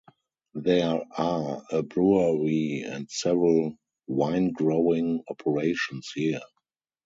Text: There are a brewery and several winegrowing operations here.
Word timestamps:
There 0.55 0.99
are 1.15 1.63
a 1.69 1.83
brewery 1.83 2.83
and 2.87 3.07
several 3.11 3.75
winegrowing 4.09 5.19
operations 5.29 6.09
here. 6.15 6.41